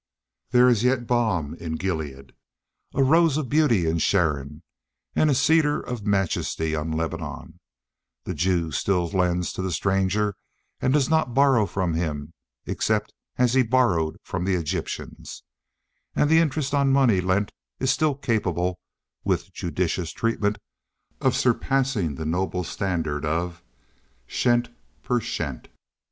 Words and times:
There 0.49 0.67
is 0.67 0.83
yet 0.83 1.05
balm 1.05 1.53
in 1.53 1.75
Gilead, 1.75 2.33
a 2.95 3.03
rose 3.03 3.37
of 3.37 3.49
beauty 3.49 3.85
in 3.87 3.99
Sharon, 3.99 4.63
and 5.15 5.29
a 5.29 5.35
cedar 5.35 5.79
of 5.79 6.07
majesty 6.07 6.75
on 6.75 6.91
Lebanon; 6.91 7.59
the 8.23 8.33
Jew 8.33 8.71
still 8.71 9.05
lends 9.09 9.53
to 9.53 9.61
the 9.61 9.71
stranger, 9.71 10.33
and 10.81 10.91
does 10.91 11.07
not 11.07 11.35
borrow 11.35 11.67
from 11.67 11.93
him, 11.93 12.33
except 12.65 13.13
as 13.37 13.53
he 13.53 13.61
"borrowed" 13.61 14.17
from 14.23 14.43
the 14.43 14.55
Egygtian—and 14.55 16.29
the 16.31 16.39
interest 16.39 16.73
on 16.73 16.89
money 16.91 17.21
lent 17.21 17.51
is 17.79 17.91
still 17.91 18.15
capable, 18.15 18.79
with 19.23 19.53
judicious 19.53 20.09
treatment, 20.11 20.57
of 21.19 21.35
surpassing 21.35 22.15
the 22.15 22.25
noble 22.25 22.63
standard 22.63 23.23
of 23.23 23.61
"shent 24.27 24.69
per 25.03 25.19
shent." 25.19 25.67